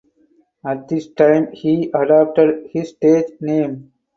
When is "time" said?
1.11-1.51